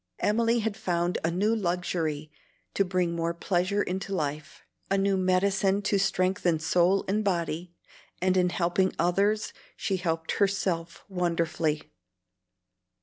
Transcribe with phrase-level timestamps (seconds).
[0.17, 2.31] Emily had found a new luxury
[2.73, 7.75] to bring more pleasure into life, a new medicine to strengthen soul and body;
[8.19, 11.91] and in helping others, she helped herself wonderfully.